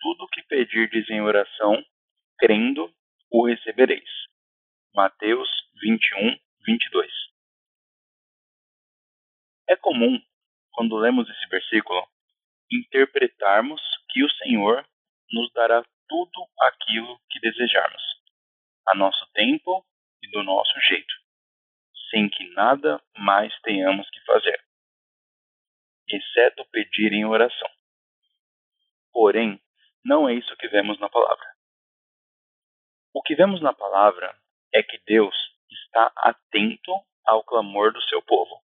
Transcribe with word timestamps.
tudo 0.00 0.24
o 0.24 0.28
que 0.28 0.42
pedirdes 0.42 1.08
em 1.10 1.20
oração, 1.20 1.84
crendo, 2.38 2.92
o 3.30 3.46
recebereis. 3.46 4.08
Mateus 4.94 5.48
21, 5.82 6.38
22. 6.66 7.12
É 9.68 9.76
comum, 9.76 10.20
quando 10.72 10.96
lemos 10.96 11.28
esse 11.28 11.46
versículo, 11.48 12.04
interpretarmos 12.70 13.80
que 14.08 14.24
o 14.24 14.30
Senhor 14.30 14.84
nos 15.30 15.52
dará 15.52 15.84
tudo 16.08 16.48
aquilo 16.60 17.20
que 17.30 17.38
desejarmos, 17.40 18.02
a 18.88 18.94
nosso 18.96 19.24
tempo 19.32 19.86
e 20.22 20.30
do 20.30 20.42
nosso 20.42 20.80
jeito, 20.88 21.14
sem 22.10 22.28
que 22.28 22.48
nada 22.54 23.00
mais 23.16 23.52
tenhamos 23.60 24.08
que 24.10 24.20
fazer, 24.24 24.60
exceto 26.08 26.64
pedir 26.72 27.12
em 27.12 27.24
oração. 27.24 27.70
Porém, 29.12 29.60
não 30.04 30.28
é 30.28 30.34
isso 30.34 30.56
que 30.56 30.68
vemos 30.68 30.98
na 30.98 31.08
palavra. 31.08 31.46
O 33.12 33.22
que 33.22 33.34
vemos 33.34 33.60
na 33.60 33.72
palavra 33.72 34.34
é 34.72 34.82
que 34.82 34.98
Deus 35.04 35.34
está 35.70 36.12
atento 36.16 36.92
ao 37.24 37.44
clamor 37.44 37.92
do 37.92 38.02
seu 38.02 38.22
povo 38.22 38.62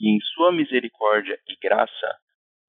e, 0.00 0.16
em 0.16 0.20
sua 0.20 0.52
misericórdia 0.52 1.40
e 1.46 1.56
graça, 1.56 2.20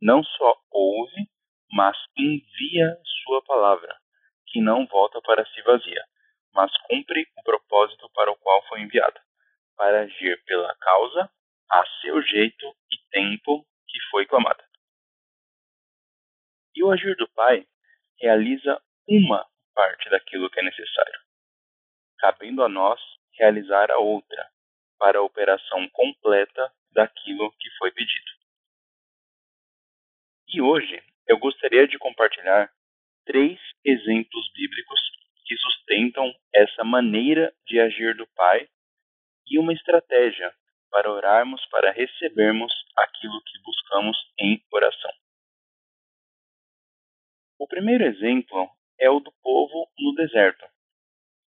não 0.01 0.23
só 0.23 0.55
ouve, 0.71 1.29
mas 1.71 1.97
envia 2.17 2.97
sua 3.23 3.43
palavra, 3.43 3.95
que 4.47 4.61
não 4.61 4.85
volta 4.87 5.21
para 5.21 5.45
si 5.45 5.61
vazia, 5.61 6.03
mas 6.53 6.71
cumpre 6.87 7.27
o 7.37 7.43
propósito 7.43 8.09
para 8.13 8.31
o 8.31 8.37
qual 8.37 8.65
foi 8.67 8.81
enviada, 8.81 9.21
para 9.75 10.01
agir 10.01 10.43
pela 10.45 10.75
causa, 10.75 11.29
a 11.69 11.85
seu 12.01 12.21
jeito 12.21 12.65
e 12.91 12.97
tempo 13.09 13.65
que 13.87 13.99
foi 14.11 14.25
clamada. 14.25 14.63
E 16.75 16.83
o 16.83 16.91
agir 16.91 17.15
do 17.15 17.27
Pai 17.29 17.65
realiza 18.19 18.81
uma 19.07 19.45
parte 19.73 20.09
daquilo 20.09 20.49
que 20.49 20.59
é 20.59 20.63
necessário, 20.63 21.19
cabendo 22.19 22.63
a 22.63 22.69
nós 22.69 22.99
realizar 23.37 23.91
a 23.91 23.97
outra, 23.97 24.49
para 24.97 25.19
a 25.19 25.21
operação 25.21 25.89
completa 25.89 26.71
daquilo 26.91 27.51
que 27.59 27.69
foi 27.77 27.91
pedido. 27.91 28.31
E 30.47 30.61
hoje 30.61 31.03
eu 31.27 31.37
gostaria 31.37 31.87
de 31.87 31.97
compartilhar 31.97 32.71
três 33.25 33.59
exemplos 33.83 34.51
bíblicos 34.53 34.99
que 35.45 35.57
sustentam 35.57 36.33
essa 36.53 36.83
maneira 36.83 37.53
de 37.67 37.79
agir 37.79 38.15
do 38.15 38.25
Pai 38.27 38.67
e 39.47 39.59
uma 39.59 39.73
estratégia 39.73 40.53
para 40.89 41.11
orarmos 41.11 41.63
para 41.67 41.91
recebermos 41.91 42.73
aquilo 42.95 43.41
que 43.43 43.61
buscamos 43.63 44.17
em 44.39 44.63
oração. 44.71 45.04
Primeiro 47.75 48.05
exemplo 48.05 48.69
é 48.97 49.09
o 49.09 49.19
do 49.19 49.33
povo 49.43 49.91
no 49.99 50.15
deserto, 50.15 50.65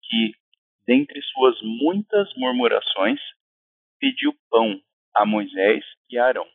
que, 0.03 0.31
dentre 0.87 1.21
suas 1.21 1.61
muitas 1.61 2.33
murmurações, 2.37 3.19
pediu 3.99 4.33
pão 4.49 4.81
a 5.13 5.25
Moisés 5.25 5.83
e 6.09 6.17
a 6.17 6.25
Arão. 6.25 6.47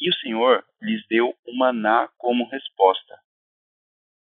E 0.00 0.08
o 0.08 0.14
Senhor 0.20 0.64
lhes 0.80 1.06
deu 1.06 1.36
o 1.46 1.54
maná 1.54 2.08
como 2.16 2.48
resposta. 2.48 3.20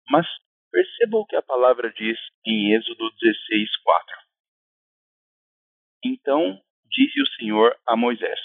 Mas 0.09 0.25
perceba 0.71 1.17
o 1.17 1.25
que 1.25 1.35
a 1.35 1.41
palavra 1.41 1.91
diz 1.91 2.17
em 2.45 2.73
Êxodo 2.73 3.11
16, 3.21 3.77
4. 3.83 4.17
Então 6.05 6.57
disse 6.85 7.21
o 7.21 7.27
Senhor 7.35 7.77
a 7.85 7.97
Moisés: 7.97 8.39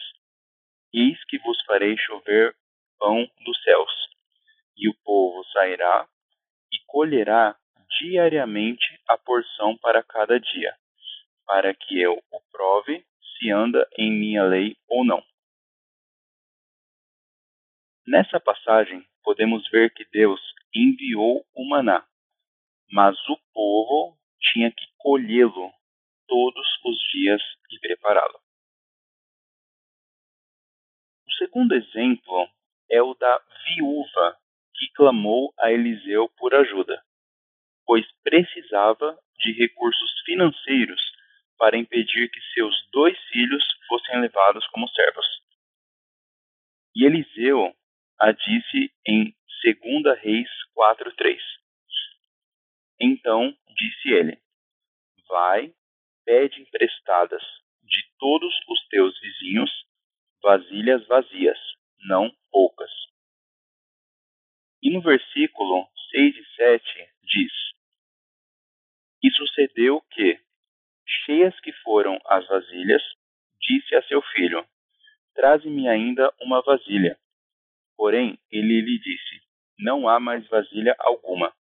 Eis 0.93 1.25
que 1.27 1.39
vos 1.39 1.65
farei 1.65 1.97
chover 1.97 2.57
pão 2.99 3.25
dos 3.45 3.63
céus, 3.63 4.06
e 4.77 4.89
o 4.89 4.95
povo 5.05 5.45
sairá 5.53 6.09
e 6.73 6.79
colherá 6.87 7.57
diariamente 7.99 9.01
a 9.09 9.17
porção 9.17 9.77
para 9.79 10.03
cada 10.03 10.39
dia, 10.39 10.75
para 11.47 11.75
que 11.75 12.01
eu 12.01 12.23
o 12.31 12.41
prove 12.51 13.05
se 13.39 13.51
anda 13.51 13.89
em 13.99 14.11
minha 14.11 14.45
lei 14.45 14.77
ou 14.89 15.05
não. 15.05 15.23
Nessa 18.07 18.39
passagem, 18.39 19.05
podemos 19.23 19.69
ver 19.71 19.93
que 19.93 20.05
Deus 20.11 20.41
enviou 20.75 21.45
o 21.55 21.69
maná, 21.69 22.07
mas 22.93 23.17
o 23.29 23.37
povo 23.53 24.17
tinha 24.41 24.71
que 24.71 24.87
colhê-lo 24.99 25.73
todos 26.29 26.67
os 26.85 26.99
dias 27.13 27.43
e 27.71 27.79
prepará-lo. 27.81 28.39
O 31.27 31.33
segundo 31.33 31.75
exemplo 31.75 32.49
é 32.91 33.03
o 33.03 33.15
da 33.15 33.43
viúva 33.65 34.39
que 34.79 34.89
clamou 34.95 35.53
a 35.59 35.73
Eliseu 35.73 36.29
por 36.37 36.55
ajuda, 36.55 37.03
pois 37.85 38.07
precisava 38.23 39.19
de 39.39 39.53
recursos 39.53 40.11
financeiros 40.25 41.01
para 41.59 41.77
impedir 41.77 42.31
que 42.31 42.41
seus 42.55 42.75
dois 42.93 43.19
filhos 43.29 43.65
fossem 43.89 44.21
levados 44.21 44.67
como 44.69 44.89
servos. 44.89 45.27
E 46.95 47.05
Eliseu 47.05 47.75
a 48.19 48.33
disse 48.33 48.93
em 49.07 49.35
2 49.63 50.19
Reis 50.21 50.49
4:3. 50.75 51.41
Então 53.01 53.55
disse 53.77 54.09
ele: 54.11 54.39
Vai, 55.29 55.75
pede 56.25 56.61
emprestadas 56.63 57.43
de 57.83 58.03
todos 58.19 58.55
os 58.69 58.89
teus 58.89 59.19
vizinhos 59.21 59.71
vasilhas 60.43 61.07
vazias, 61.07 61.59
não 62.09 62.31
poucas. 62.51 62.91
E 64.87 64.91
no 64.93 65.01
versículo 65.01 65.85
6 66.13 66.37
e 66.37 66.45
7 66.55 67.09
diz: 67.25 67.53
E 69.21 69.31
sucedeu 69.33 70.01
que, 70.13 70.39
cheias 71.25 71.59
que 71.59 71.73
foram 71.83 72.17
as 72.25 72.47
vasilhas, 72.47 73.03
disse 73.61 73.97
a 73.97 74.03
seu 74.05 74.23
filho: 74.23 74.65
Traze-me 75.35 75.89
ainda 75.89 76.33
uma 76.41 76.63
vasilha. 76.63 77.19
Porém, 77.97 78.39
ele 78.49 78.81
lhe 78.81 78.97
disse: 79.01 79.43
Não 79.77 80.09
há 80.09 80.21
mais 80.21 80.47
vasilha 80.47 80.95
alguma. 81.01 81.53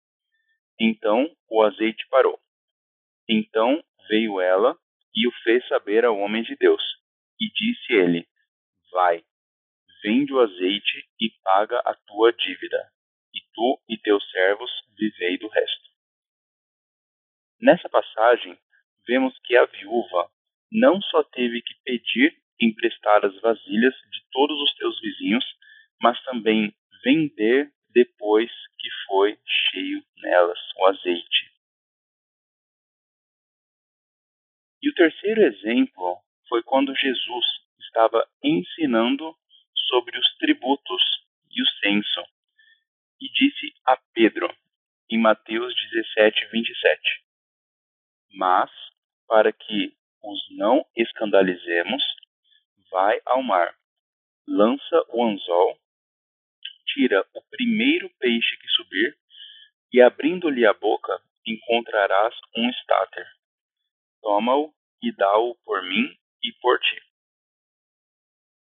Então 0.79 1.35
o 1.49 1.63
azeite 1.63 2.07
parou. 2.11 2.39
Então 3.27 3.83
veio 4.07 4.39
ela 4.39 4.79
e 5.15 5.27
o 5.27 5.33
fez 5.43 5.67
saber 5.67 6.05
ao 6.05 6.19
homem 6.19 6.43
de 6.43 6.55
Deus. 6.57 6.83
E 7.41 7.49
disse 7.49 7.91
ele: 7.95 8.29
Vai, 8.93 9.25
vende 10.03 10.31
o 10.35 10.41
azeite 10.41 11.09
e 11.19 11.31
paga 11.43 11.79
a 11.87 11.95
tua 12.07 12.31
dívida, 12.31 12.93
tu 13.55 13.81
e 13.89 13.97
teus 13.99 14.29
servos 14.31 14.71
vivei 14.99 15.39
do 15.39 15.49
resto. 15.49 15.91
Nessa 17.61 17.89
passagem, 17.89 18.59
vemos 19.07 19.39
que 19.45 19.57
a 19.57 19.65
viúva 19.65 20.31
não 20.71 21.01
só 21.01 21.23
teve 21.23 21.63
que 21.63 21.75
pedir 21.85 22.37
emprestar 22.61 23.25
as 23.25 23.41
vasilhas 23.41 23.95
de 23.95 24.21
todos 24.31 24.61
os 24.61 24.75
teus 24.75 25.01
vizinhos, 25.01 25.45
mas 26.01 26.21
também 26.25 26.75
vender 27.03 27.73
depois 27.91 28.51
que 28.79 28.89
foi 29.07 29.39
cheio 29.47 30.05
nelas 30.19 30.59
o 30.77 30.87
azeite. 30.87 31.55
E 34.83 34.91
o 34.91 34.95
terceiro 34.95 35.41
exemplo 35.43 36.19
foi 36.49 36.63
quando 36.63 36.95
Jesus 36.95 37.47
estava 37.81 38.29
ensinando 38.43 39.35
sobre 39.89 40.19
os 40.19 40.37
tributos 40.37 41.03
e 41.51 41.63
o 41.63 41.67
censo, 41.81 42.23
e 43.21 43.29
disse 43.33 43.75
a 43.87 43.97
Pedro, 44.13 44.49
em 45.11 45.19
Mateus 45.19 45.75
17, 45.93 46.47
27, 46.51 47.01
Mas, 48.35 48.71
para 49.29 49.53
que 49.53 49.97
os 50.23 50.57
não 50.57 50.85
escandalizemos, 50.97 52.03
vai 52.91 53.21
ao 53.27 53.43
mar, 53.43 53.75
lança 54.47 55.05
o 55.11 55.25
anzol 55.25 55.79
tira 56.95 57.27
o 57.35 57.43
primeiro 57.51 58.09
peixe 58.19 58.57
que 58.57 58.69
subir, 58.69 59.17
e 59.93 60.01
abrindo-lhe 60.01 60.67
a 60.67 60.73
boca, 60.73 61.21
encontrarás 61.47 62.35
um 62.57 62.69
estáter. 62.71 63.27
Toma-o 64.23 64.73
e 65.03 65.13
dá-o 65.13 65.55
por 65.65 65.83
mim 65.83 66.17
e 66.43 66.53
por 66.61 66.79
ti. 66.81 67.03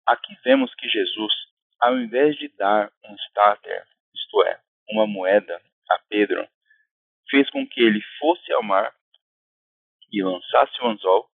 Aqui 0.06 0.36
vemos 0.44 0.74
que 0.76 0.88
Jesus, 0.88 1.34
ao 1.80 1.98
invés 1.98 2.38
de 2.38 2.48
dar 2.50 2.92
um 3.04 3.16
estáter, 3.16 3.86
isto 4.27 4.44
é, 4.44 4.59
uma 4.89 5.07
moeda, 5.07 5.62
a 5.89 6.00
Pedro, 6.09 6.45
fez 7.29 7.50
com 7.50 7.65
que 7.65 7.81
ele 7.81 8.01
fosse 8.19 8.51
ao 8.51 8.62
mar 8.62 8.94
e 10.12 10.21
lançasse 10.21 10.81
o 10.81 10.88
anzol, 10.88 11.29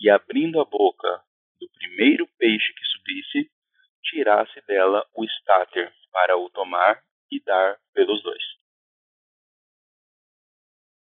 e 0.00 0.10
abrindo 0.10 0.60
a 0.60 0.64
boca 0.64 1.22
do 1.60 1.68
primeiro 1.70 2.26
peixe 2.38 2.72
que 2.74 2.84
subisse, 2.86 3.50
tirasse 4.02 4.60
dela 4.66 5.06
o 5.14 5.24
estáter 5.24 5.92
para 6.12 6.36
o 6.36 6.50
tomar 6.50 7.02
e 7.30 7.40
dar 7.40 7.78
pelos 7.92 8.22
dois. 8.22 8.42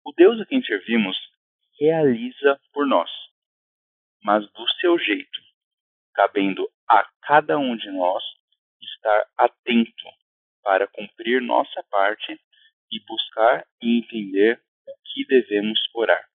O 0.04 0.12
Deus 0.12 0.40
a 0.40 0.46
quem 0.46 0.62
servimos 0.62 1.16
realiza 1.78 2.60
por 2.72 2.86
nós, 2.86 3.10
mas 4.22 4.50
do 4.52 4.68
seu 4.80 4.98
jeito, 4.98 5.40
cabendo 6.14 6.70
a 6.88 7.04
cada 7.22 7.58
um 7.58 7.76
de 7.76 7.90
nós 7.90 8.22
estar 8.80 9.26
atento 9.36 10.21
para 10.62 10.86
cumprir 10.86 11.40
nossa 11.40 11.82
parte 11.90 12.40
e 12.90 13.00
buscar 13.06 13.66
e 13.82 13.98
entender 13.98 14.62
o 14.86 14.92
que 15.04 15.24
devemos 15.26 15.78
orar. 15.94 16.28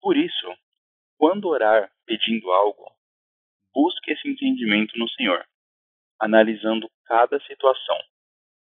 Por 0.00 0.16
isso, 0.16 0.56
quando 1.16 1.48
orar 1.48 1.90
pedindo 2.06 2.50
algo, 2.50 2.90
busque 3.74 4.12
esse 4.12 4.28
entendimento 4.28 4.98
no 4.98 5.08
Senhor, 5.10 5.44
analisando 6.20 6.90
cada 7.04 7.40
situação, 7.40 7.98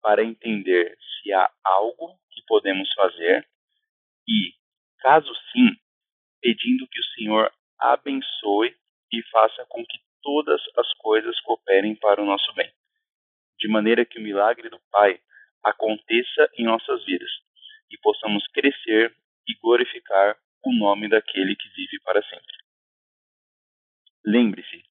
para 0.01 0.24
entender 0.24 0.97
se 0.97 1.33
há 1.33 1.51
algo 1.63 2.18
que 2.31 2.42
podemos 2.47 2.92
fazer 2.94 3.47
e, 4.27 4.53
caso 5.00 5.33
sim, 5.51 5.69
pedindo 6.42 6.88
que 6.88 7.00
o 7.00 7.06
Senhor 7.15 7.51
abençoe 7.77 8.75
e 9.12 9.21
faça 9.30 9.65
com 9.68 9.85
que 9.85 10.00
todas 10.21 10.62
as 10.77 10.94
coisas 10.95 11.39
cooperem 11.42 11.95
para 11.95 12.21
o 12.21 12.25
nosso 12.25 12.53
bem, 12.53 12.71
de 13.59 13.67
maneira 13.67 14.06
que 14.06 14.19
o 14.19 14.21
milagre 14.21 14.69
do 14.69 14.79
Pai 14.91 15.19
aconteça 15.63 16.50
em 16.57 16.65
nossas 16.65 17.03
vidas 17.06 17.29
e 17.91 17.97
possamos 18.00 18.45
crescer 18.47 19.15
e 19.47 19.56
glorificar 19.61 20.38
o 20.63 20.73
nome 20.73 21.09
daquele 21.09 21.56
que 21.56 21.69
vive 21.69 22.00
para 22.03 22.21
sempre. 22.23 22.57
Lembre-se, 24.25 24.83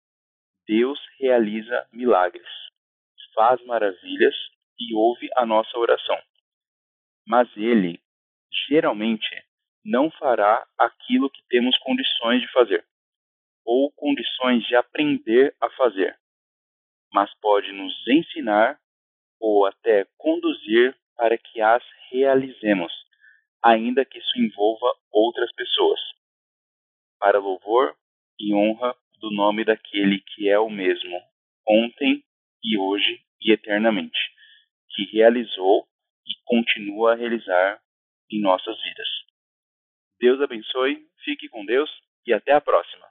Deus 0.68 1.00
realiza 1.20 1.88
milagres, 1.92 2.48
faz 3.34 3.64
maravilhas 3.66 4.36
e 4.80 4.96
ouve 4.96 5.30
a 5.36 5.46
nossa 5.46 5.78
oração. 5.78 6.20
Mas 7.26 7.48
Ele, 7.56 8.02
geralmente, 8.68 9.30
não 9.86 10.10
fará 10.12 10.66
aquilo 10.78 11.30
que 11.30 11.44
temos 11.48 11.78
condições 11.80 12.42
de 12.42 12.52
fazer, 12.52 12.86
ou 13.64 13.92
condições 13.92 14.66
de 14.66 14.76
aprender 14.76 15.56
a 15.62 15.70
fazer, 15.72 16.18
mas 17.18 17.34
pode 17.42 17.72
nos 17.72 17.96
ensinar 18.08 18.80
ou 19.42 19.66
até 19.66 20.06
conduzir 20.20 20.96
para 21.16 21.36
que 21.36 21.60
as 21.60 21.84
realizemos, 22.12 22.94
ainda 23.64 24.06
que 24.06 24.20
isso 24.20 24.40
envolva 24.40 24.94
outras 25.12 25.52
pessoas, 25.54 26.00
para 27.20 27.40
louvor 27.40 27.96
e 28.40 28.54
honra 28.54 28.96
do 29.20 29.32
nome 29.32 29.66
daquele 29.66 30.20
que 30.20 30.48
é 30.48 30.60
o 30.60 30.70
mesmo, 30.70 31.20
ontem 31.68 32.24
e 32.64 32.78
hoje 32.78 33.20
e 33.42 33.52
eternamente, 33.52 34.20
que 34.92 35.06
realizou 35.06 35.88
e 36.24 36.36
continua 36.46 37.14
a 37.14 37.16
realizar 37.16 37.82
em 38.32 38.40
nossas 38.40 38.80
vidas. 38.84 39.08
Deus 40.20 40.40
abençoe, 40.40 41.04
fique 41.24 41.50
com 41.50 41.66
Deus 41.66 41.90
e 42.28 42.32
até 42.32 42.52
a 42.52 42.62
próxima. 42.62 43.08